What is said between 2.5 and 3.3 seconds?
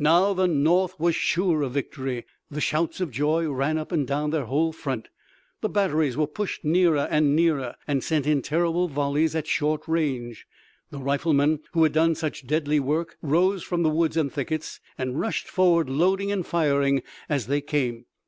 The shouts of